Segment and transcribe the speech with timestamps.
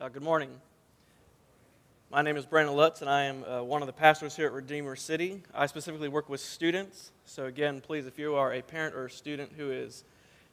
[0.00, 0.48] Uh, good morning.
[2.10, 4.52] My name is Brandon Lutz, and I am uh, one of the pastors here at
[4.54, 5.42] Redeemer City.
[5.54, 7.12] I specifically work with students.
[7.26, 10.04] So, again, please, if you are a parent or a student who is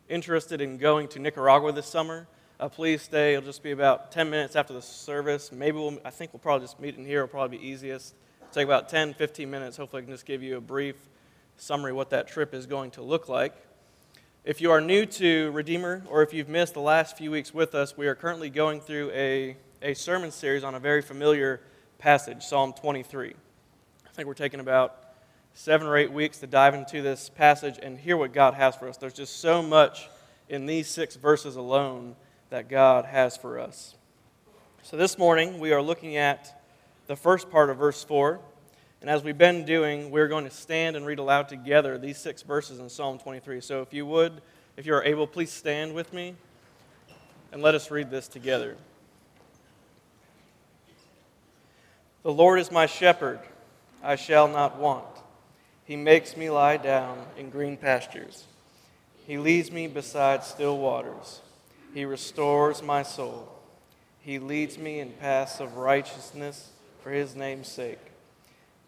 [0.09, 2.27] interested in going to Nicaragua this summer,
[2.59, 3.35] uh, please stay.
[3.35, 5.49] It'll just be about 10 minutes after the service.
[5.53, 7.19] Maybe we'll, I think we'll probably just meet in here.
[7.19, 8.15] It'll probably be easiest.
[8.41, 9.77] It'll take about 10, 15 minutes.
[9.77, 10.97] Hopefully, I can just give you a brief
[11.55, 13.53] summary what that trip is going to look like.
[14.47, 17.75] If you are new to Redeemer, or if you've missed the last few weeks with
[17.75, 21.59] us, we are currently going through a, a sermon series on a very familiar
[21.97, 23.33] passage, Psalm 23.
[24.05, 25.03] I think we're taking about
[25.53, 28.87] seven or eight weeks to dive into this passage and hear what God has for
[28.87, 28.95] us.
[28.95, 30.07] There's just so much
[30.47, 32.15] in these six verses alone
[32.49, 33.95] that God has for us.
[34.81, 36.63] So this morning, we are looking at
[37.07, 38.39] the first part of verse 4.
[39.01, 42.41] And as we've been doing, we're going to stand and read aloud together these six
[42.41, 43.61] verses in Psalm 23.
[43.61, 44.41] So if you would,
[44.75, 46.35] if you are able, please stand with me
[47.51, 48.75] and let us read this together.
[52.23, 53.39] The Lord is my shepherd,
[54.03, 55.05] I shall not want.
[55.85, 58.43] He makes me lie down in green pastures.
[59.25, 61.39] He leads me beside still waters.
[61.93, 63.47] He restores my soul.
[64.19, 66.71] He leads me in paths of righteousness
[67.01, 67.99] for his name's sake.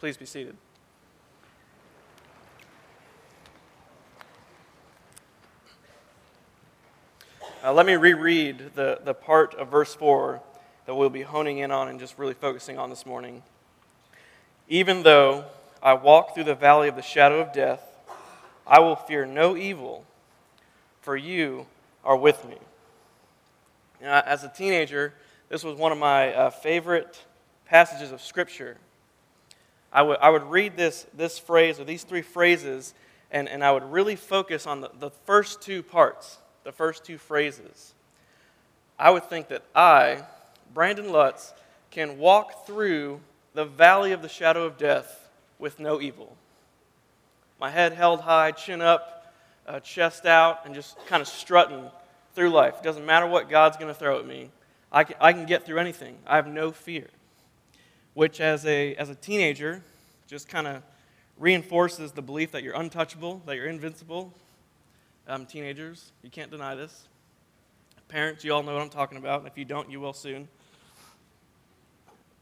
[0.00, 0.56] Please be seated.
[7.64, 10.40] Uh, let me reread the, the part of verse 4
[10.86, 13.42] that we'll be honing in on and just really focusing on this morning.
[14.68, 15.44] Even though
[15.82, 17.82] I walk through the valley of the shadow of death,
[18.64, 20.04] I will fear no evil,
[21.00, 21.66] for you
[22.04, 22.56] are with me.
[24.00, 25.12] Now, as a teenager,
[25.48, 27.18] this was one of my uh, favorite
[27.66, 28.76] passages of Scripture.
[29.92, 32.94] I would, I would read this, this phrase or these three phrases,
[33.30, 37.18] and, and I would really focus on the, the first two parts, the first two
[37.18, 37.94] phrases.
[38.98, 40.22] I would think that I,
[40.74, 41.54] Brandon Lutz,
[41.90, 43.20] can walk through
[43.54, 45.28] the valley of the shadow of death
[45.58, 46.36] with no evil.
[47.58, 49.32] My head held high, chin up,
[49.66, 51.90] uh, chest out, and just kind of strutting
[52.34, 52.74] through life.
[52.78, 54.50] It doesn't matter what God's going to throw at me,
[54.92, 56.16] I can, I can get through anything.
[56.26, 57.08] I have no fear
[58.18, 59.80] which as a, as a teenager
[60.26, 60.82] just kind of
[61.38, 64.34] reinforces the belief that you're untouchable, that you're invincible.
[65.28, 67.06] Um, teenagers, you can't deny this.
[68.08, 69.46] Parents, you all know what I'm talking about.
[69.46, 70.48] If you don't, you will soon.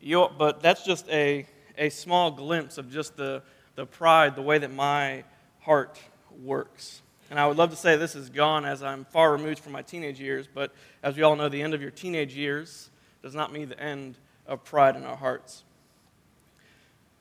[0.00, 1.44] You, but that's just a,
[1.76, 3.42] a small glimpse of just the,
[3.74, 5.24] the pride, the way that my
[5.60, 6.00] heart
[6.42, 7.02] works.
[7.28, 9.82] And I would love to say this is gone as I'm far removed from my
[9.82, 10.72] teenage years, but
[11.02, 12.88] as we all know, the end of your teenage years
[13.20, 15.64] does not mean the end of pride in our hearts.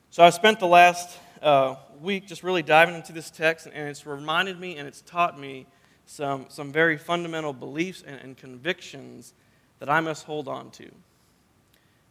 [0.10, 4.06] So I spent the last uh, week just really diving into this text, and it's
[4.06, 5.66] reminded me and it's taught me
[6.06, 9.34] some, some very fundamental beliefs and, and convictions
[9.80, 10.90] that I must hold on to.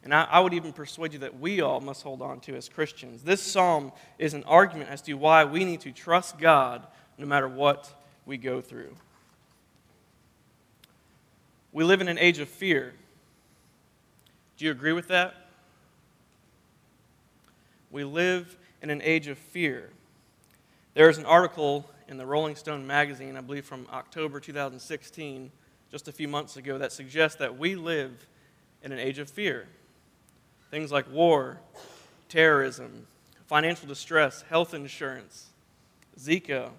[0.03, 2.69] And I, I, would even persuade you that we all must hold on to as
[2.69, 3.22] Christians.
[3.22, 6.86] This psalm is an argument as to why we need to trust God
[7.16, 7.91] no matter what
[8.26, 8.94] we go through.
[11.72, 12.92] We live in an age of fear.
[14.64, 15.34] Do you agree with that?
[17.91, 19.91] We live in an age of fear.
[20.94, 25.53] There is an article in the Rolling Stone magazine, I believe from October 2016,
[25.91, 28.26] just a few months ago, that suggests that we live
[28.82, 29.66] in an age of fear.
[30.70, 31.60] Things like war,
[32.30, 33.06] terrorism,
[33.44, 35.50] financial distress, health insurance,
[36.19, 36.70] Zika,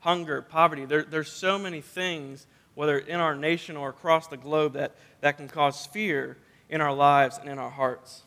[0.00, 0.86] hunger, poverty.
[0.86, 5.36] There, there's so many things, whether in our nation or across the globe, that, that
[5.36, 6.38] can cause fear
[6.68, 8.22] in our lives and in our hearts.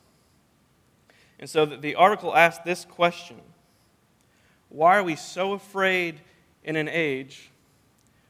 [1.39, 3.39] And so the article asked this question
[4.69, 6.19] Why are we so afraid
[6.63, 7.49] in an age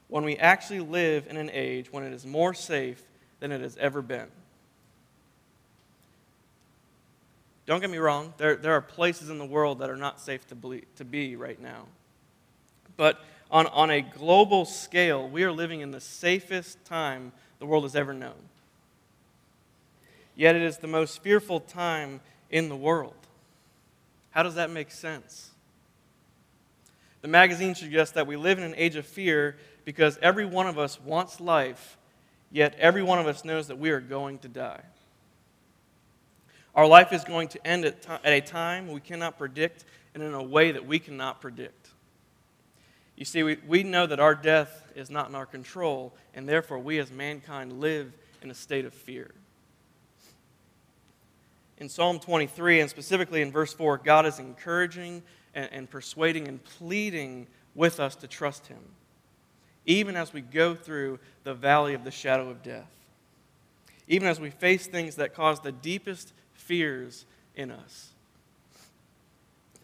[0.08, 3.02] when we actually live in an age when it is more safe
[3.40, 4.28] than it has ever been?
[7.66, 10.44] Don't get me wrong, there, there are places in the world that are not safe
[10.48, 11.86] to, to be right now.
[12.96, 17.30] But on, on a global scale, we are living in the safest time
[17.60, 18.34] the world has ever known.
[20.40, 23.14] Yet it is the most fearful time in the world.
[24.30, 25.50] How does that make sense?
[27.20, 30.78] The magazine suggests that we live in an age of fear because every one of
[30.78, 31.98] us wants life
[32.50, 34.82] Yet every one of us knows that we are going to die.
[36.74, 39.84] Our life is going to end at, at a time we cannot predict
[40.14, 41.90] and in a way that we cannot predict.
[43.16, 46.78] You see, we, we know that our death is not in our control, and therefore
[46.78, 49.30] we as mankind live in a state of fear.
[51.80, 55.22] In Psalm 23, and specifically in verse 4, God is encouraging
[55.54, 58.82] and, and persuading and pleading with us to trust Him,
[59.86, 62.90] even as we go through the valley of the shadow of death,
[64.06, 67.24] even as we face things that cause the deepest fears
[67.56, 68.10] in us.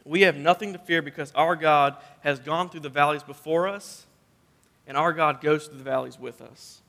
[0.04, 4.04] We have nothing to fear because our God has gone through the valleys before us,
[4.86, 6.82] and our God goes through the valleys with us.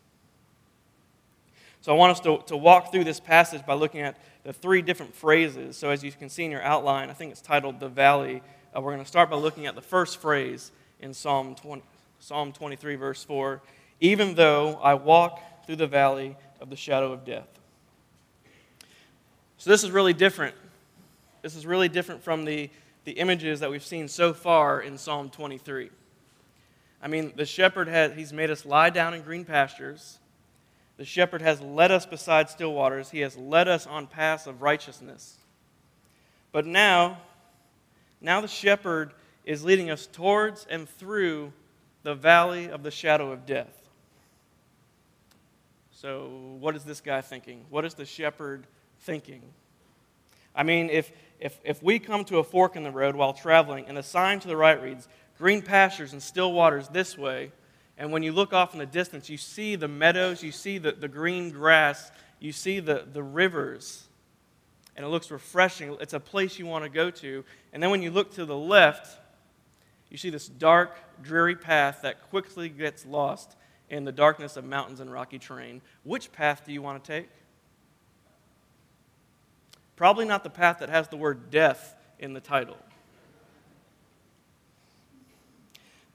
[1.88, 4.81] So I want us to, to walk through this passage by looking at the three
[4.81, 5.78] different phrases.
[5.78, 8.44] So as you can see in your outline, I think it's titled The Valley.
[8.75, 11.81] Uh, we're going to start by looking at the first phrase in Psalm, 20,
[12.19, 13.62] Psalm 23, verse 4.
[14.01, 17.48] Even though I walk through the valley of the shadow of death.
[19.57, 20.56] So this is really different.
[21.42, 22.69] This is really different from the,
[23.06, 25.90] the images that we've seen so far in Psalm 23.
[27.01, 30.19] I mean, the shepherd has he's made us lie down in green pastures.
[30.97, 33.11] The shepherd has led us beside still waters.
[33.11, 35.38] He has led us on paths of righteousness.
[36.51, 37.19] But now,
[38.19, 39.13] now the shepherd
[39.45, 41.53] is leading us towards and through
[42.03, 43.73] the valley of the shadow of death.
[45.91, 47.65] So, what is this guy thinking?
[47.69, 48.67] What is the shepherd
[49.01, 49.41] thinking?
[50.55, 53.85] I mean, if, if, if we come to a fork in the road while traveling
[53.88, 55.07] and the sign to the right reads,
[55.38, 57.51] green pastures and still waters this way,
[57.97, 60.91] and when you look off in the distance, you see the meadows, you see the,
[60.91, 64.07] the green grass, you see the, the rivers,
[64.95, 65.97] and it looks refreshing.
[65.99, 67.44] It's a place you want to go to.
[67.73, 69.19] And then when you look to the left,
[70.09, 73.55] you see this dark, dreary path that quickly gets lost
[73.89, 75.81] in the darkness of mountains and rocky terrain.
[76.03, 77.29] Which path do you want to take?
[79.95, 82.77] Probably not the path that has the word death in the title.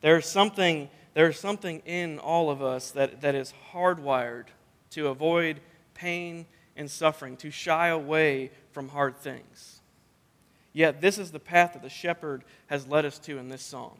[0.01, 4.45] There's something, there's something in all of us that, that is hardwired
[4.91, 5.59] to avoid
[5.93, 6.45] pain
[6.75, 9.81] and suffering, to shy away from hard things.
[10.73, 13.97] Yet, this is the path that the shepherd has led us to in this psalm.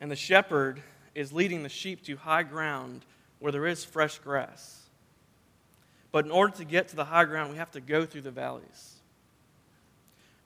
[0.00, 0.82] And the shepherd
[1.16, 3.04] is leading the sheep to high ground
[3.40, 4.82] where there is fresh grass.
[6.12, 8.30] But in order to get to the high ground, we have to go through the
[8.30, 8.97] valleys.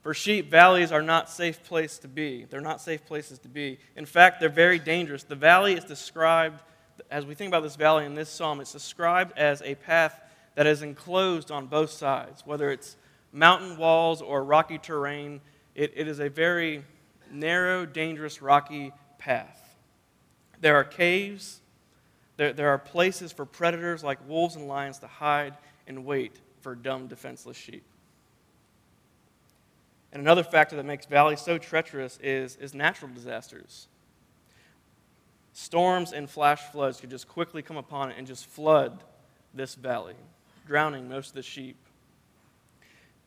[0.02, 2.44] For sheep, valleys are not safe places to be.
[2.44, 3.78] They're not safe places to be.
[3.96, 5.22] In fact, they're very dangerous.
[5.22, 6.60] The valley is described,
[7.10, 10.20] as we think about this valley in this psalm, it's described as a path
[10.56, 12.96] that is enclosed on both sides, whether it's
[13.32, 15.40] mountain walls or rocky terrain.
[15.74, 16.84] it, it is a very
[17.30, 19.76] narrow, dangerous, rocky path.
[20.60, 21.60] There are caves,
[22.36, 25.56] there, there are places for predators like wolves and lions to hide
[25.86, 27.84] and wait for dumb, defenseless sheep.
[30.12, 33.88] And another factor that makes valleys so treacherous is, is natural disasters.
[35.54, 39.02] Storms and flash floods could just quickly come upon it and just flood
[39.54, 40.14] this valley,
[40.66, 41.76] drowning most of the sheep.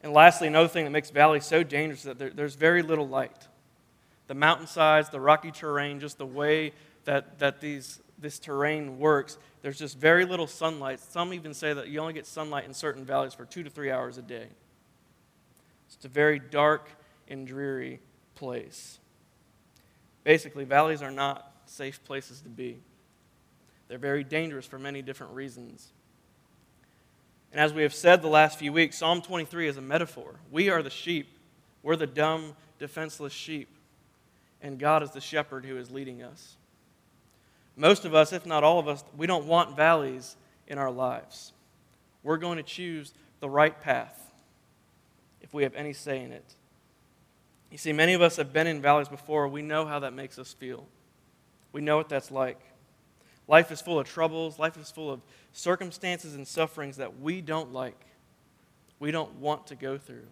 [0.01, 3.07] And lastly, another thing that makes valleys so dangerous is that there, there's very little
[3.07, 3.47] light.
[4.27, 6.73] The mountainsides, the rocky terrain, just the way
[7.05, 10.99] that, that these this terrain works, there's just very little sunlight.
[10.99, 13.91] Some even say that you only get sunlight in certain valleys for two to three
[13.91, 14.47] hours a day.
[15.93, 16.89] It's a very dark
[17.27, 17.99] and dreary
[18.35, 18.99] place.
[20.23, 22.77] Basically, valleys are not safe places to be.
[23.87, 25.87] They're very dangerous for many different reasons.
[27.51, 30.35] And as we have said the last few weeks, Psalm 23 is a metaphor.
[30.51, 31.27] We are the sheep,
[31.83, 33.69] we're the dumb, defenseless sheep,
[34.61, 36.57] and God is the shepherd who is leading us.
[37.77, 40.35] Most of us, if not all of us, we don't want valleys
[40.67, 41.53] in our lives.
[42.23, 44.24] We're going to choose the right path
[45.45, 46.55] if we have any say in it.
[47.71, 49.47] You see, many of us have been in valleys before.
[49.47, 50.87] We know how that makes us feel.
[51.71, 52.59] We know what that's like.
[53.47, 55.21] Life is full of troubles, life is full of
[55.53, 57.99] circumstances and sufferings that we don't like,
[58.99, 60.25] we don't want to go through.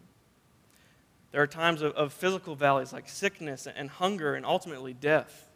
[1.32, 5.48] There are times of, of physical valleys like sickness and hunger and ultimately death.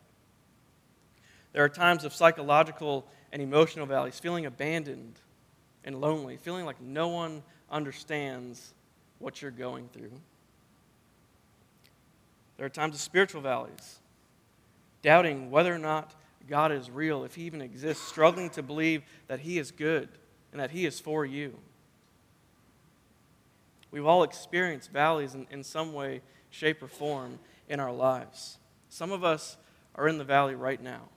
[1.54, 5.20] There are times of psychological and emotional valleys, feeling abandoned
[5.84, 8.74] and lonely, feeling like no one understands
[9.20, 10.12] what you're going through.
[12.58, 14.00] There are times of spiritual valleys,
[15.02, 16.16] doubting whether or not
[16.50, 20.10] God is real, if He even exists, struggling to believe that He is good
[20.52, 21.58] and that He is for you.
[23.92, 28.58] We've all experienced valleys in, in some way, shape, or form in our lives.
[28.90, 29.58] Some of us
[29.96, 31.10] are in the valley right now.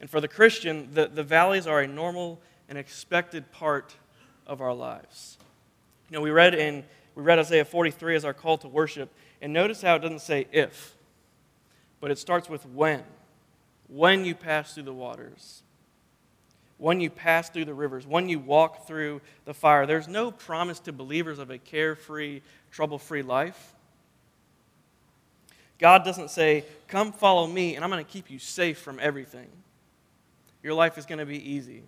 [0.00, 3.96] And for the Christian, the, the valleys are a normal and expected part
[4.46, 5.36] of our lives.
[6.10, 9.12] You know, we read in we read Isaiah 43 as our call to worship,
[9.42, 10.94] and notice how it doesn't say if,
[12.00, 13.02] but it starts with when.
[13.88, 15.62] When you pass through the waters,
[16.78, 19.84] when you pass through the rivers, when you walk through the fire.
[19.84, 22.40] There's no promise to believers of a carefree,
[22.70, 23.74] trouble free life.
[25.78, 29.48] God doesn't say, Come follow me, and I'm going to keep you safe from everything.
[30.62, 31.82] Your life is going to be easy.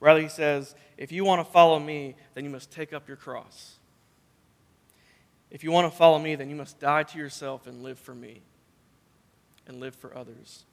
[0.00, 3.16] Rather, he says, If you want to follow me, then you must take up your
[3.16, 3.76] cross.
[5.50, 8.14] If you want to follow me, then you must die to yourself and live for
[8.14, 8.40] me
[9.66, 10.64] and live for others.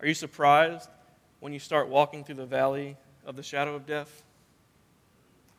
[0.00, 0.88] Are you surprised
[1.40, 4.24] when you start walking through the valley of the shadow of death?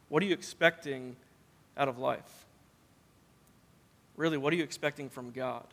[0.09, 1.15] What are you expecting
[1.77, 2.45] out of life?
[4.15, 5.65] Really, what are you expecting from God?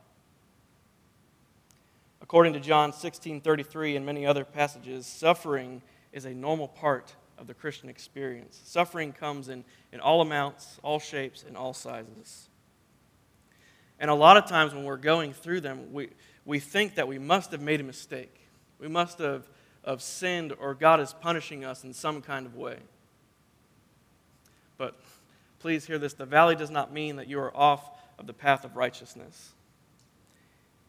[2.22, 7.54] According to John 16:33 and many other passages, suffering is a normal part of the
[7.54, 8.60] Christian experience.
[8.64, 12.48] Suffering comes in, in all amounts, all shapes, and all sizes.
[13.98, 16.10] And a lot of times when we're going through them, we,
[16.44, 18.34] we think that we must have made a mistake.
[18.78, 19.48] We must have,
[19.86, 22.78] have sinned or God is punishing us in some kind of way.
[24.78, 24.98] But
[25.58, 28.64] please hear this the valley does not mean that you are off of the path
[28.64, 29.52] of righteousness.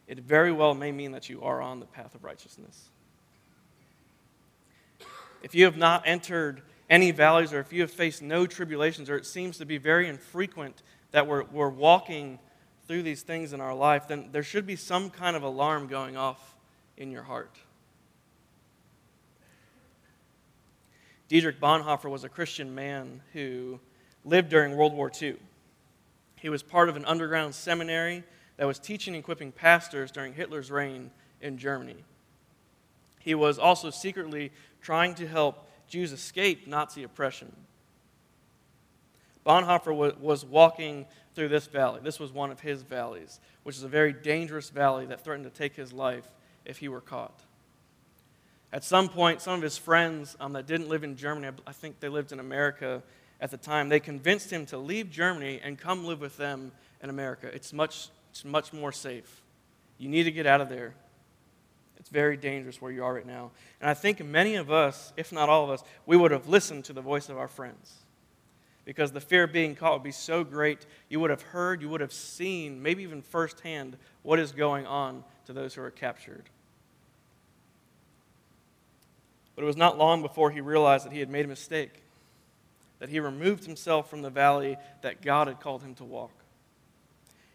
[0.06, 2.90] It very well may mean that you are on the path of righteousness.
[5.42, 9.16] If you have not entered any valleys, or if you have faced no tribulations, or
[9.16, 12.38] it seems to be very infrequent that we're, we're walking
[12.86, 16.16] through these things in our life, then there should be some kind of alarm going
[16.16, 16.56] off
[16.96, 17.56] in your heart.
[21.28, 23.80] Dietrich Bonhoeffer was a Christian man who
[24.24, 25.36] lived during World War II.
[26.40, 28.24] He was part of an underground seminary
[28.62, 31.96] that was teaching and equipping pastors during Hitler's reign in Germany.
[33.18, 37.52] He was also secretly trying to help Jews escape Nazi oppression.
[39.44, 41.98] Bonhoeffer was walking through this valley.
[42.04, 45.58] This was one of his valleys, which is a very dangerous valley that threatened to
[45.58, 46.30] take his life
[46.64, 47.40] if he were caught.
[48.72, 51.98] At some point, some of his friends um, that didn't live in Germany, I think
[51.98, 53.02] they lived in America
[53.42, 56.70] at the time, they convinced him to leave Germany and come live with them
[57.02, 57.48] in America.
[57.52, 59.42] It's much, it's much more safe.
[59.98, 60.94] You need to get out of there.
[61.98, 63.50] It's very dangerous where you are right now.
[63.80, 66.86] And I think many of us, if not all of us, we would have listened
[66.86, 67.98] to the voice of our friends.
[68.86, 71.90] Because the fear of being caught would be so great, you would have heard, you
[71.90, 76.48] would have seen, maybe even firsthand, what is going on to those who are captured.
[79.54, 82.02] But it was not long before he realized that he had made a mistake,
[82.98, 86.32] that he removed himself from the valley that God had called him to walk.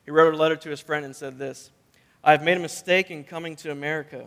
[0.08, 1.70] He wrote a letter to his friend and said this
[2.24, 4.26] I have made a mistake in coming to America.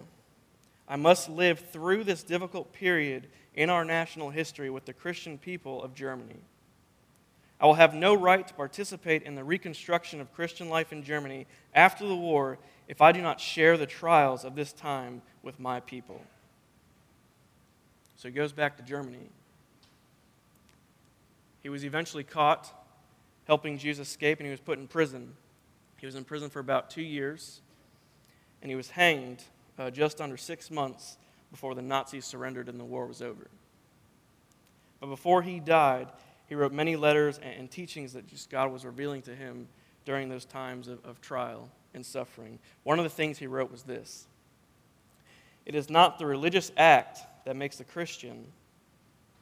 [0.87, 5.82] I must live through this difficult period in our national history with the Christian people
[5.82, 6.37] of Germany.
[7.60, 11.46] I will have no right to participate in the reconstruction of Christian life in Germany
[11.75, 15.80] after the war if I do not share the trials of this time with my
[15.80, 16.20] people.
[18.16, 19.30] So he goes back to Germany.
[21.62, 22.70] He was eventually caught
[23.46, 25.34] helping Jews escape, and he was put in prison.
[26.00, 27.61] He was in prison for about two years,
[28.62, 29.45] and he was hanged
[29.78, 31.19] uh, just under six months
[31.50, 33.50] before the Nazis surrendered and the war was over.
[34.99, 36.09] But before he died,
[36.47, 39.69] he wrote many letters and, teachings that just God was revealing to him
[40.07, 42.59] during those times of, of trial and suffering.
[42.83, 44.26] One of the things he wrote was this
[45.66, 48.47] It is not the religious act that makes the Christian.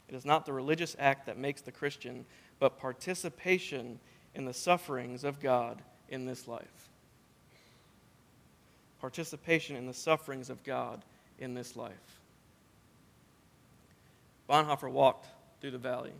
[0.09, 2.25] It is not the religious act that makes the Christian,
[2.59, 3.99] but participation
[4.35, 6.89] in the sufferings of God in this life.
[9.01, 11.01] Participation in the sufferings of God
[11.39, 11.93] in this life.
[14.49, 15.27] Bonhoeffer walked
[15.61, 16.11] through the valley.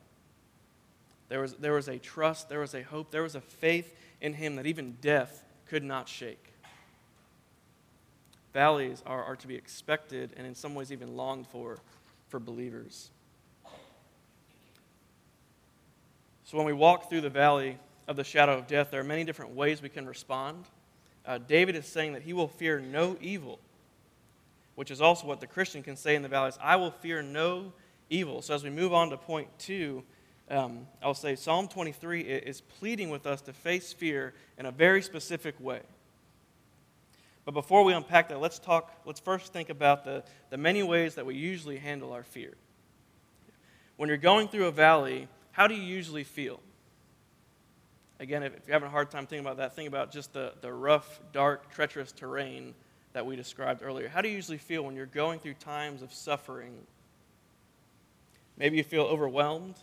[1.27, 4.33] There was, there was a trust, there was a hope, there was a faith in
[4.33, 6.53] him that even death could not shake.
[8.53, 11.79] Valleys are, are to be expected and in some ways even longed for
[12.29, 13.09] for believers.
[16.45, 17.77] So when we walk through the valley
[18.09, 20.65] of the shadow of death, there are many different ways we can respond.
[21.27, 23.59] Uh, David is saying that he will fear no evil,
[24.73, 27.71] which is also what the Christian can say in the valleys I will fear no
[28.09, 28.41] evil.
[28.41, 30.03] So as we move on to point two,
[30.49, 35.03] um, I'll say Psalm 23 is pleading with us to face fear in a very
[35.03, 35.81] specific way.
[37.45, 41.13] But before we unpack that, let's talk, let's first think about the, the many ways
[41.13, 42.55] that we usually handle our fear.
[43.97, 46.59] When you're going through a valley, how do you usually feel?
[48.19, 50.71] Again, if, you're having a hard time thinking about that, think about just the, the
[50.71, 52.73] rough, dark, treacherous terrain
[53.13, 54.09] that we described earlier.
[54.09, 56.73] How do you usually feel when you're going through times of suffering?
[58.57, 59.75] Maybe you feel overwhelmed,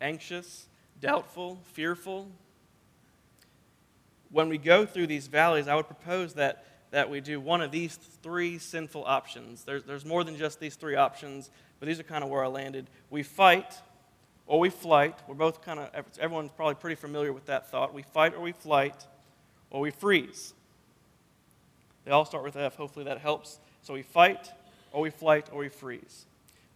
[0.00, 0.66] anxious,
[1.00, 2.28] doubtful, fearful.
[4.30, 7.70] When we go through these valleys, I would propose that, that we do one of
[7.70, 9.64] these three sinful options.
[9.64, 11.48] There's, there's more than just these three options,
[11.80, 12.90] but these are kind of where I landed.
[13.08, 13.80] We fight
[14.46, 15.18] or we flight.
[15.26, 17.94] We're both kind of, everyone's probably pretty familiar with that thought.
[17.94, 19.06] We fight or we flight
[19.70, 20.52] or we freeze.
[22.04, 22.76] They all start with F.
[22.76, 23.58] Hopefully that helps.
[23.82, 24.50] So we fight
[24.92, 26.26] or we flight or we freeze.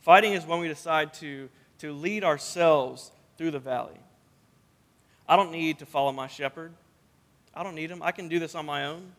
[0.00, 1.48] Fighting is when we decide to,
[1.80, 4.00] to lead ourselves through the valley.
[5.28, 6.72] I don't need to follow my shepherd.
[7.54, 8.02] I don't need him.
[8.02, 9.12] I can do this on my own.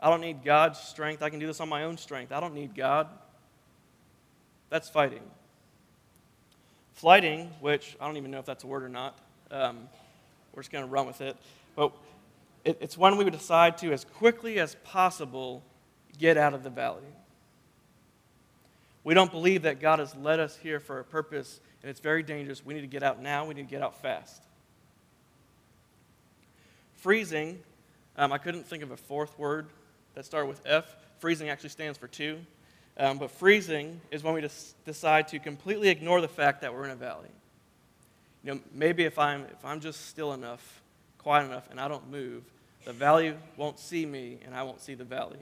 [0.00, 1.22] I don't need God's strength.
[1.22, 2.32] I can do this on my own strength.
[2.32, 3.08] I don't need God.
[4.70, 5.22] That's fighting.
[6.94, 9.18] Flighting, which I don't even know if that's a word or not,
[9.50, 9.88] um,
[10.52, 11.36] we're just going to run with it.
[11.76, 11.92] But
[12.64, 15.62] it, it's when we would decide to, as quickly as possible,
[16.18, 17.02] get out of the valley.
[19.02, 22.22] We don't believe that God has led us here for a purpose, and it's very
[22.22, 22.64] dangerous.
[22.64, 23.44] We need to get out now.
[23.44, 24.42] We need to get out fast.
[26.94, 27.60] Freezing,
[28.16, 29.66] um, I couldn't think of a fourth word
[30.14, 30.96] that started with F.
[31.18, 32.38] Freezing actually stands for two.
[32.96, 34.48] Um, but freezing is when we
[34.84, 37.28] decide to completely ignore the fact that we're in a valley.
[38.44, 40.82] You know, maybe if I'm, if I'm just still enough,
[41.18, 42.44] quiet enough, and I don't move,
[42.84, 45.38] the valley won't see me, and I won't see the valley.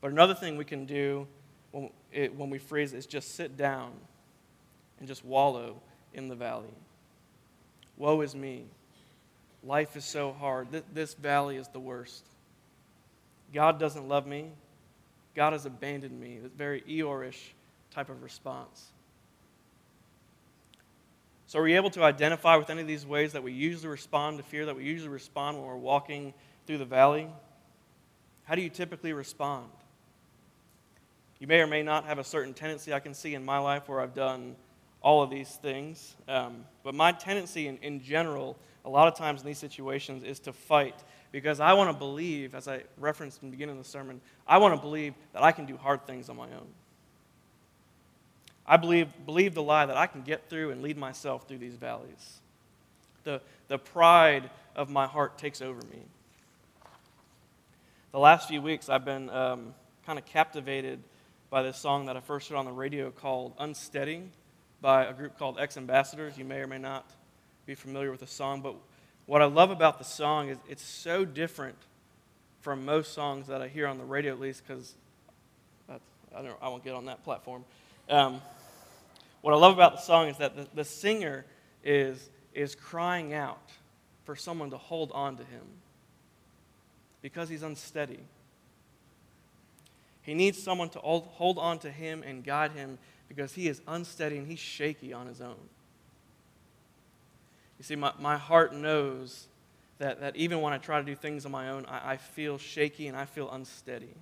[0.00, 1.26] But another thing we can do
[1.70, 3.92] when, it, when we freeze is just sit down
[4.98, 5.80] and just wallow
[6.12, 6.74] in the valley.
[7.96, 8.64] Woe is me.
[9.64, 10.68] Life is so hard.
[10.92, 12.24] This valley is the worst.
[13.54, 14.50] God doesn't love me.
[15.34, 16.38] God has abandoned me.
[16.42, 17.38] This very Eeyorish
[17.90, 18.92] type of response.
[21.46, 24.38] So, are we able to identify with any of these ways that we usually respond
[24.38, 26.32] to fear, that we usually respond when we're walking
[26.66, 27.28] through the valley?
[28.44, 29.68] How do you typically respond?
[31.38, 33.88] You may or may not have a certain tendency I can see in my life
[33.88, 34.56] where I've done
[35.02, 36.14] all of these things.
[36.28, 40.38] Um, but my tendency in, in general, a lot of times in these situations, is
[40.40, 43.88] to fight because I want to believe, as I referenced in the beginning of the
[43.88, 46.68] sermon, I want to believe that I can do hard things on my own.
[48.66, 51.74] I believe, believe the lie that I can get through and lead myself through these
[51.74, 52.40] valleys.
[53.24, 56.02] The, the pride of my heart takes over me.
[58.12, 59.74] The last few weeks, I've been um,
[60.06, 61.00] kind of captivated
[61.48, 64.22] by this song that I first heard on the radio called Unsteady
[64.82, 66.36] by a group called X Ambassadors.
[66.36, 67.10] You may or may not
[67.64, 68.74] be familiar with the song, but
[69.32, 71.78] what I love about the song is it's so different
[72.60, 74.94] from most songs that I hear on the radio, at least, because
[75.88, 75.96] I,
[76.60, 77.64] I won't get on that platform.
[78.10, 78.42] Um,
[79.40, 81.46] what I love about the song is that the, the singer
[81.82, 83.70] is, is crying out
[84.26, 85.64] for someone to hold on to him
[87.22, 88.20] because he's unsteady.
[90.20, 92.98] He needs someone to hold on to him and guide him
[93.30, 95.56] because he is unsteady and he's shaky on his own.
[97.82, 99.48] You see, my, my heart knows
[99.98, 102.56] that, that even when I try to do things on my own, I, I feel
[102.56, 104.14] shaky and I feel unsteady.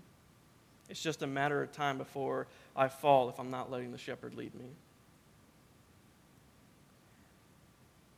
[0.88, 4.34] It's just a matter of time before I fall if I'm not letting the shepherd
[4.34, 4.64] lead me.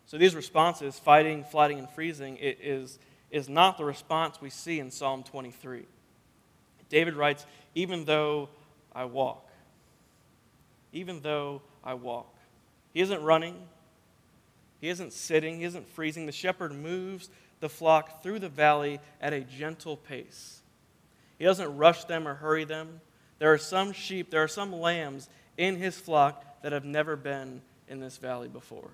[0.07, 3.01] So these responses, fighting, flighting, and freezing, it is,
[3.33, 5.87] is not the response we see in Psalm 23.
[6.89, 8.49] David writes, Even though
[8.93, 9.49] I walk,
[10.93, 12.33] even though I walk.
[12.95, 13.57] He isn't running,
[14.83, 16.27] he isn't sitting, he isn't freezing.
[16.27, 20.61] The shepherd moves the flock through the valley at a gentle pace.
[21.39, 23.01] He doesn't rush them or hurry them.
[23.39, 27.63] There are some sheep, there are some lambs in his flock that have never been
[27.89, 28.91] in this valley before.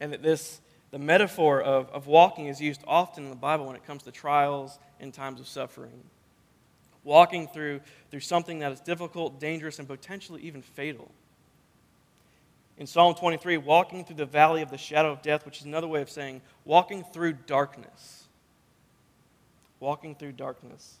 [0.00, 3.76] And that this, the metaphor of, of walking is used often in the Bible when
[3.76, 6.02] it comes to trials and times of suffering.
[7.04, 11.08] Walking through, through something that is difficult, dangerous, and potentially even fatal.
[12.78, 15.86] In Psalm 23, walking through the valley of the shadow of death, which is another
[15.86, 18.24] way of saying walking through darkness.
[19.78, 20.96] Walking through darkness.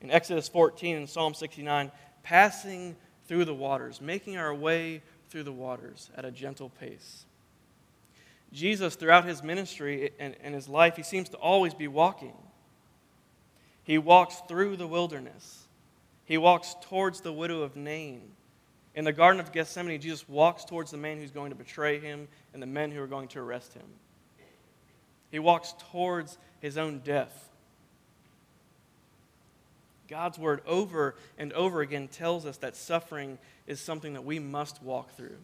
[0.00, 1.90] In Exodus 14 and Psalm 69,
[2.22, 7.24] passing through the waters, making our way through the waters at a gentle pace.
[8.52, 12.34] Jesus, throughout his ministry and, and his life, he seems to always be walking.
[13.82, 15.64] He walks through the wilderness.
[16.24, 18.22] He walks towards the widow of Nain.
[18.94, 22.28] In the Garden of Gethsemane, Jesus walks towards the man who's going to betray him
[22.52, 23.86] and the men who are going to arrest him.
[25.30, 27.48] He walks towards his own death.
[30.08, 34.82] God's word over and over again tells us that suffering is something that we must
[34.82, 35.36] walk through.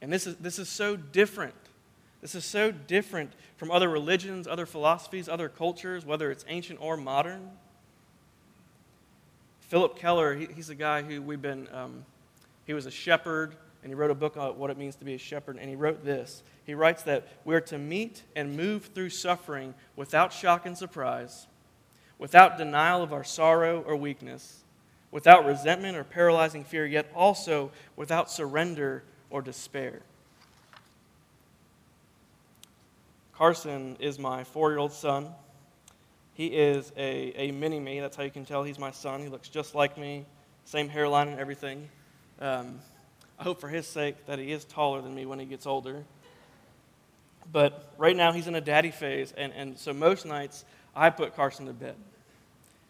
[0.00, 1.54] And this is, this is so different.
[2.22, 6.96] This is so different from other religions, other philosophies, other cultures, whether it's ancient or
[6.96, 7.50] modern.
[9.74, 12.04] Phillip Keller, he, he's a guy who we've been, um,
[12.64, 15.14] he was a shepherd, and he wrote a book on what it means to be
[15.14, 16.44] a shepherd, and he wrote this.
[16.64, 21.48] He writes that we're to meet and move through suffering without shock and surprise,
[22.20, 24.62] without denial of our sorrow or weakness,
[25.10, 30.02] without resentment or paralyzing fear, yet also without surrender or despair.
[33.32, 35.32] Carson is my four year old son.
[36.34, 38.00] He is a, a mini me.
[38.00, 39.22] That's how you can tell he's my son.
[39.22, 40.26] He looks just like me,
[40.64, 41.88] same hairline and everything.
[42.40, 42.80] Um,
[43.38, 46.04] I hope for his sake that he is taller than me when he gets older.
[47.52, 51.36] But right now he's in a daddy phase, and, and so most nights I put
[51.36, 51.94] Carson to bed.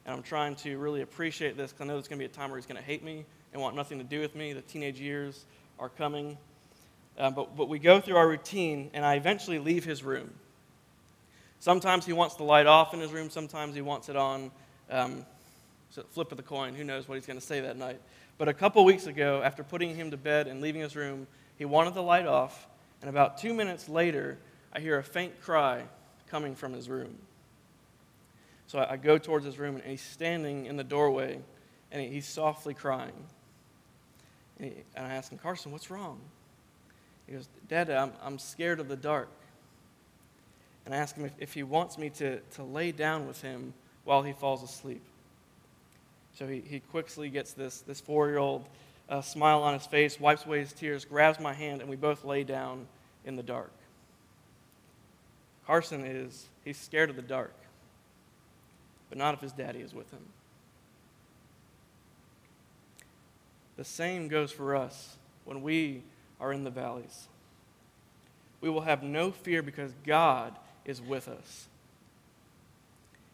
[0.06, 2.34] And I'm trying to really appreciate this because I know there's going to be a
[2.34, 4.52] time where he's going to hate me and want nothing to do with me.
[4.52, 5.44] The teenage years
[5.78, 6.38] are coming.
[7.18, 10.30] Uh, but, but we go through our routine, and I eventually leave his room.
[11.64, 14.50] Sometimes he wants the light off in his room, sometimes he wants it on.
[14.90, 15.24] Um,
[15.88, 18.02] so flip of the coin, who knows what he's going to say that night.
[18.36, 21.64] But a couple weeks ago, after putting him to bed and leaving his room, he
[21.64, 22.66] wanted the light off,
[23.00, 24.36] and about two minutes later,
[24.74, 25.84] I hear a faint cry
[26.28, 27.16] coming from his room.
[28.66, 31.38] So I, go towards his room, and he's standing in the doorway,
[31.90, 33.24] and he, he's softly crying.
[34.60, 36.20] And, and I ask him, Carson, what's wrong?
[37.26, 39.30] He goes, Dad, I'm, I'm scared of the dark.
[40.84, 43.72] And I ask him if, if he wants me to, to lay down with him
[44.04, 45.02] while he falls asleep.
[46.34, 48.64] So he, he quickly gets this, this four year old
[49.08, 52.24] uh, smile on his face, wipes away his tears, grabs my hand, and we both
[52.24, 52.86] lay down
[53.24, 53.72] in the dark.
[55.66, 57.54] Carson is, he's scared of the dark,
[59.08, 60.24] but not if his daddy is with him.
[63.76, 66.02] The same goes for us when we
[66.40, 67.28] are in the valleys.
[68.60, 71.66] We will have no fear because God is with us.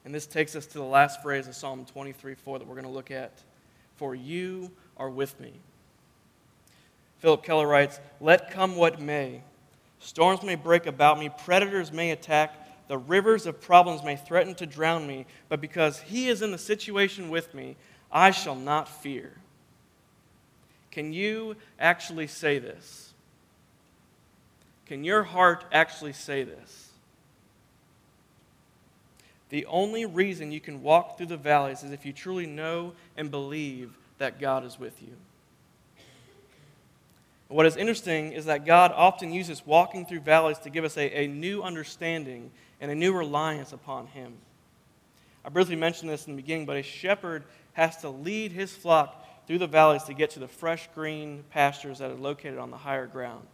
[0.04, 2.86] And this takes us to the last phrase of Psalm 23 4 that we're going
[2.86, 3.32] to look at.
[3.96, 5.52] For you are with me.
[7.18, 9.42] Phillip Keller writes, Let come what may.
[9.98, 14.66] Storms may break about me, predators may attack, the rivers of problems may threaten to
[14.66, 17.76] drown me, but because He is in the situation with me,
[18.10, 19.32] I shall not fear.
[20.90, 23.12] Can you actually say this?
[24.86, 26.89] Can your heart actually say this?
[29.50, 33.30] The only reason you can walk through the valleys is if you truly know and
[33.30, 35.14] believe that God is with you.
[37.48, 41.24] What is interesting is that God often uses walking through valleys to give us a,
[41.24, 44.34] a new understanding and a new reliance upon Him.
[45.44, 49.46] I briefly mentioned this in the beginning, but a shepherd has to lead his flock
[49.46, 52.76] through the valleys to get to the fresh green pastures that are located on the
[52.76, 53.46] higher ground.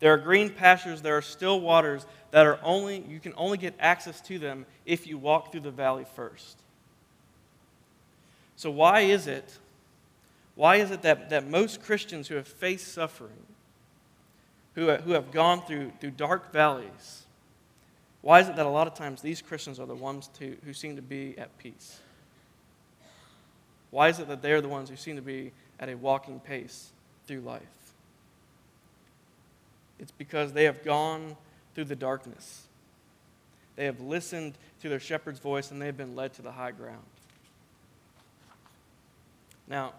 [0.00, 3.74] There are green pastures, there are still waters that are only you can only get
[3.78, 6.58] access to them if you walk through the valley first.
[8.56, 9.58] So why is it
[10.58, 13.46] why is it that, that most Christians who have faced suffering,
[14.74, 17.26] who, who have gone through, through dark valleys,
[18.22, 20.72] why is it that a lot of times these Christians are the ones to, who
[20.72, 22.00] seem to be at peace?
[23.92, 26.90] Why is it that they're the ones who seem to be at a walking pace
[27.28, 27.62] through life?
[29.98, 31.36] It's because they have gone
[31.74, 32.66] through the darkness.
[33.76, 36.72] They have listened to their shepherd's voice and they have been led to the high
[36.72, 37.04] ground.
[39.68, 39.92] Now,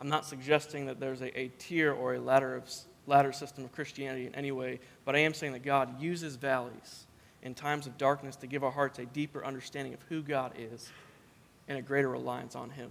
[0.00, 2.70] I'm not suggesting that there's a, a tier or a ladder, of,
[3.06, 7.06] ladder system of Christianity in any way, but I am saying that God uses valleys
[7.42, 10.90] in times of darkness to give our hearts a deeper understanding of who God is
[11.68, 12.90] and a greater reliance on Him.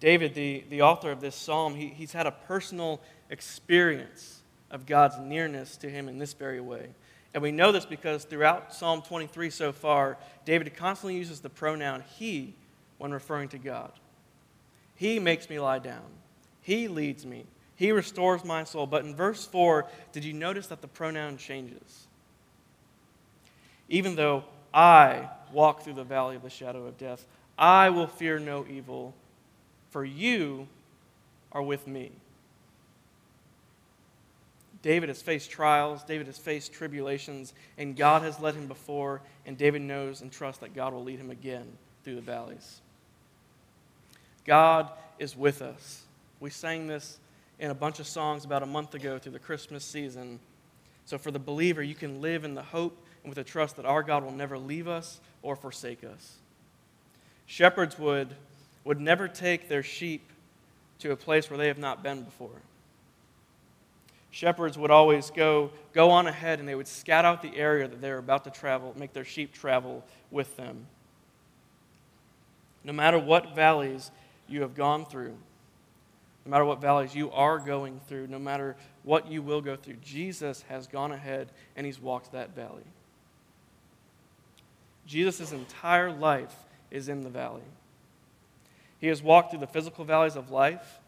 [0.00, 5.18] David, the, the author of this psalm, he, he's had a personal experience of God's
[5.18, 6.88] nearness to him in this very way.
[7.32, 12.02] And we know this because throughout Psalm 23 so far, David constantly uses the pronoun
[12.18, 12.54] he
[12.98, 13.92] when referring to God.
[14.96, 16.04] He makes me lie down.
[16.62, 17.44] He leads me.
[17.76, 18.86] He restores my soul.
[18.86, 22.06] But in verse 4, did you notice that the pronoun changes?
[23.88, 27.24] Even though I walk through the valley of the shadow of death,
[27.58, 29.14] I will fear no evil,
[29.90, 30.66] for you
[31.52, 32.12] are with me.
[34.82, 39.58] David has faced trials, David has faced tribulations, and God has led him before, and
[39.58, 41.66] David knows and trusts that God will lead him again
[42.02, 42.80] through the valleys.
[44.46, 46.02] God is with us.
[46.40, 47.18] We sang this
[47.58, 50.40] in a bunch of songs about a month ago through the Christmas season.
[51.04, 53.84] So, for the believer, you can live in the hope and with the trust that
[53.84, 56.36] our God will never leave us or forsake us.
[57.44, 58.34] Shepherds would,
[58.84, 60.30] would never take their sheep
[61.00, 62.62] to a place where they have not been before.
[64.30, 68.00] Shepherds would always go, go on ahead and they would scout out the area that
[68.00, 70.86] they were about to travel, make their sheep travel with them.
[72.84, 74.10] No matter what valleys
[74.48, 75.36] you have gone through,
[76.46, 79.96] no matter what valleys you are going through, no matter what you will go through,
[80.02, 82.84] Jesus has gone ahead and he's walked that valley.
[85.06, 86.54] Jesus' entire life
[86.90, 87.62] is in the valley.
[89.00, 91.00] He has walked through the physical valleys of life.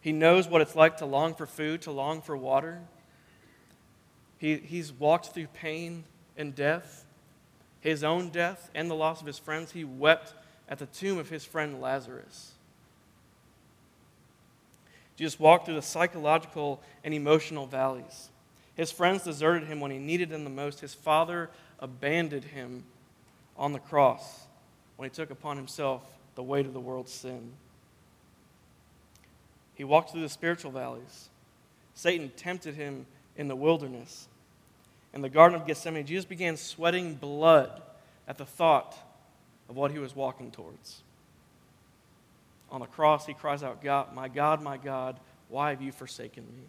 [0.00, 2.80] He knows what it's like to long for food, to long for water.
[4.38, 6.04] He, he's walked through pain
[6.38, 7.04] and death,
[7.80, 9.72] his own death and the loss of his friends.
[9.72, 10.32] He wept
[10.68, 12.52] at the tomb of his friend Lazarus.
[15.16, 18.30] Jesus walked through the psychological and emotional valleys.
[18.74, 20.80] His friends deserted him when he needed them the most.
[20.80, 22.84] His father abandoned him
[23.58, 24.46] on the cross
[24.96, 26.02] when he took upon himself
[26.34, 27.52] the weight of the world's sin.
[29.74, 31.28] He walked through the spiritual valleys.
[31.94, 34.28] Satan tempted him in the wilderness.
[35.12, 37.82] In the Garden of Gethsemane, Jesus began sweating blood
[38.28, 38.96] at the thought
[39.68, 41.02] of what he was walking towards.
[42.70, 46.44] On the cross, he cries out, God, My God, my God, why have you forsaken
[46.44, 46.62] me?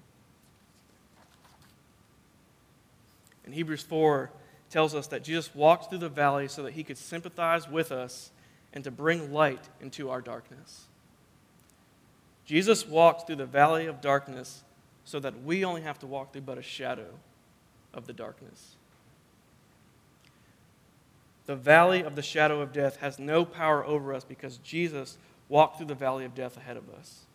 [3.45, 4.31] And Hebrews 4
[4.69, 8.31] tells us that Jesus walked through the valley so that he could sympathize with us
[8.73, 10.85] and to bring light into our darkness.
[12.45, 14.63] Jesus walked through the valley of darkness
[15.03, 17.07] so that we only have to walk through but a shadow
[17.93, 18.75] of the darkness.
[21.45, 25.17] The valley of the shadow of death has no power over us because Jesus
[25.49, 27.25] walked through the valley of death ahead of us.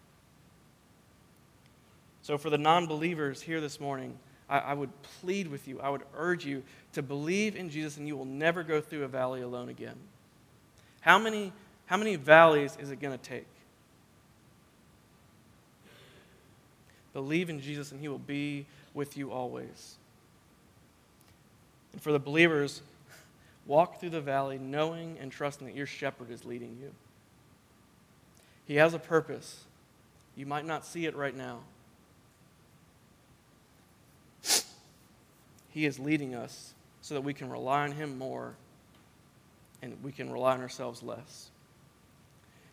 [2.22, 4.18] So, for the non believers here this morning,
[4.48, 8.08] I, I, would plead with you, I would urge you to believe in Jesus, and
[8.08, 9.96] you will never go through a valley alone again.
[11.06, 11.52] How many,
[11.86, 13.46] how many valleys is it going to take?
[17.12, 19.94] Believe in Jesus, and He will be with you always.
[21.92, 22.82] And for the believers,
[23.66, 26.90] walk through the valley knowing and trusting that your shepherd is leading you.
[28.66, 29.62] He has a purpose.
[30.34, 31.60] You might not see it right now.
[35.70, 38.56] He is leading us so that we can rely on Him more
[39.92, 41.50] and we can rely on ourselves less.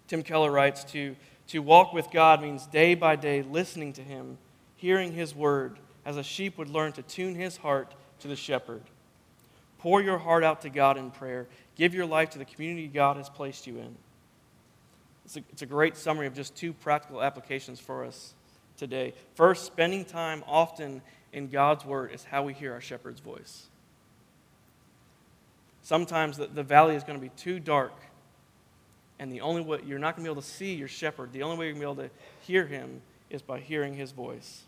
[0.07, 1.15] Tim Keller writes to,
[1.47, 4.37] to walk with God means day by day listening to Him,
[4.75, 8.81] hearing His word, as a sheep would learn to tune his heart to the shepherd.
[9.79, 11.47] Pour your heart out to God in prayer.
[11.75, 13.95] Give your life to the community God has placed you in.
[15.25, 18.33] It's a, it's a great summary of just two practical applications for us
[18.77, 19.13] today.
[19.35, 23.67] First, spending time often in God's Word is how we hear our shepherd's voice.
[25.83, 27.93] Sometimes the, the valley is going to be too dark,
[29.19, 31.43] and the only way you're not going to be able to see your shepherd, the
[31.43, 32.15] only way you're going to be able to
[32.47, 34.63] hear him is by hearing his voice.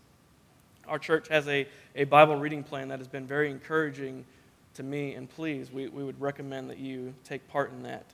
[0.86, 4.24] Our church has a, a Bible reading plan that has been very encouraging
[4.74, 8.04] to me, and please, we, we would recommend that you take part in that.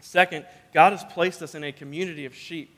[0.00, 2.70] Second, God has placed us in a community of sheep.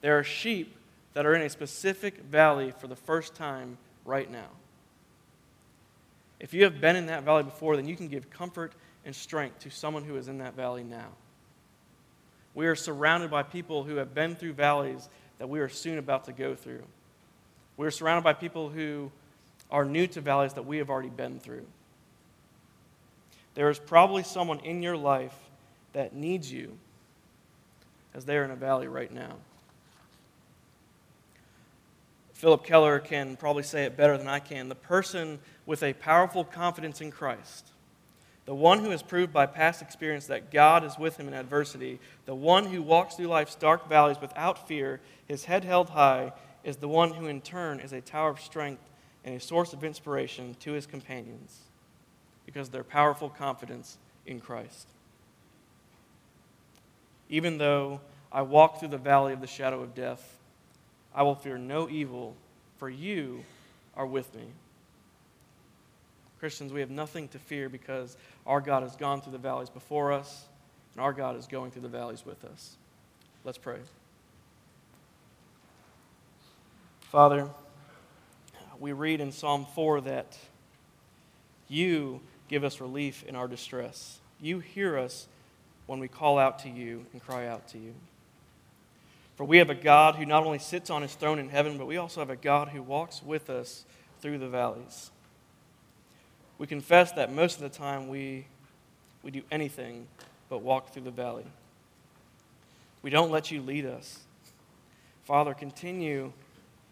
[0.00, 0.76] There are sheep
[1.14, 4.48] that are in a specific valley for the first time right now.
[6.40, 8.72] If you have been in that valley before, then you can give comfort
[9.04, 11.08] and strength to someone who is in that valley now.
[12.54, 16.24] We are surrounded by people who have been through valleys that we are soon about
[16.24, 16.82] to go through.
[17.76, 19.12] We are surrounded by people who
[19.70, 21.66] are new to valleys that we have already been through.
[23.54, 25.36] There is probably someone in your life
[25.92, 26.76] that needs you
[28.14, 29.36] as they are in a valley right now.
[32.40, 34.70] Phillip Keller can probably say it better than I can.
[34.70, 37.68] The person with a powerful confidence in Christ,
[38.46, 42.00] the one who has proved by past experience that God is with him in adversity,
[42.24, 46.32] the one who walks through life's dark valleys without fear, his head held high,
[46.64, 48.88] is the one who in turn is a tower of strength
[49.22, 51.58] and a source of inspiration to his companions
[52.46, 54.88] because of their powerful confidence in Christ.
[57.28, 58.00] Even though
[58.32, 60.39] I walk through the valley of the shadow of death,
[61.14, 62.36] I will fear no evil,
[62.78, 63.44] for you
[63.96, 64.44] are with me.
[66.38, 70.12] Christians, we have nothing to fear because our God has gone through the valleys before
[70.12, 70.46] us,
[70.94, 72.76] and our God is going through the valleys with us.
[73.44, 73.78] Let's pray.
[77.10, 77.48] Father,
[78.78, 80.38] we read in Psalm 4 that
[81.68, 84.18] you give us relief in our distress.
[84.40, 85.26] You hear us
[85.86, 87.94] when we call out to you and cry out to you.
[89.40, 91.86] For we have a God who not only sits on his throne in heaven, but
[91.86, 93.86] we also have a God who walks with us
[94.20, 95.10] through the valleys.
[96.58, 98.44] We confess that most of the time we,
[99.22, 100.08] we do anything
[100.50, 101.46] but walk through the valley.
[103.00, 104.18] We don't let you lead us.
[105.24, 106.34] Father, continue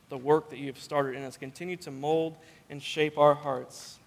[0.08, 1.36] the work that you have started in us.
[1.36, 2.34] Continue to mold
[2.70, 3.98] and shape our hearts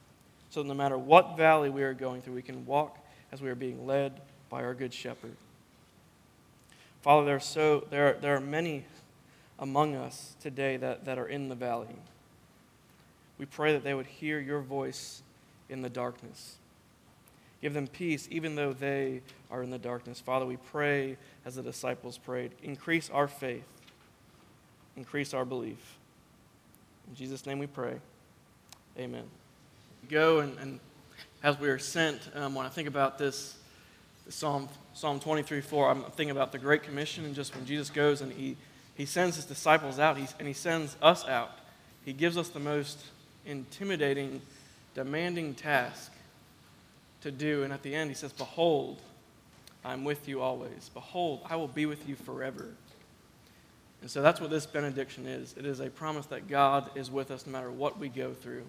[0.50, 2.98] so that no matter what valley we are going through, we can walk
[3.32, 5.36] as we are being led by our good shepherd.
[7.02, 8.86] Father, there are, so, there there are many
[9.58, 11.88] among us today that, that are in the valley.
[13.38, 15.24] We pray that they would hear your voice
[15.70, 16.58] in the darkness.
[17.62, 20.20] Give them peace even though they are in the darkness.
[20.20, 23.66] Father, we pray as the disciples prayed increase our faith,
[24.98, 25.98] increase our belief.
[27.08, 27.96] In Jesus' name we pray.
[28.98, 29.24] Amen.
[30.10, 30.80] Go and, and
[31.44, 33.56] as we are sent, um, when I think about this,
[34.30, 38.22] Psalm, Psalm 23 4, I'm thinking about the Great Commission and just when Jesus goes
[38.22, 38.56] and he,
[38.96, 41.52] he sends his disciples out and he sends us out,
[42.06, 43.00] he gives us the most
[43.46, 44.42] intimidating,
[44.94, 46.12] demanding task
[47.22, 47.64] to do.
[47.64, 49.02] And at the end, he says, Behold,
[49.84, 50.90] I'm with you always.
[50.94, 52.70] Behold, I will be with you forever.
[54.02, 57.32] And so that's what this benediction is it is a promise that God is with
[57.32, 58.64] us no matter what we go through.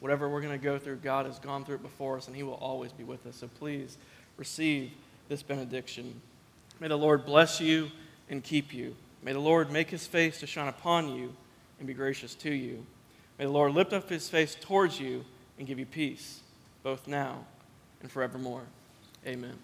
[0.00, 2.42] Whatever we're going to go through, God has gone through it before us, and He
[2.42, 3.36] will always be with us.
[3.36, 3.96] So please
[4.36, 4.90] receive
[5.28, 6.20] this benediction.
[6.80, 7.90] May the Lord bless you
[8.28, 8.96] and keep you.
[9.22, 11.34] May the Lord make His face to shine upon you
[11.78, 12.84] and be gracious to you.
[13.38, 15.24] May the Lord lift up His face towards you
[15.58, 16.40] and give you peace,
[16.82, 17.44] both now
[18.00, 18.62] and forevermore.
[19.26, 19.56] Amen.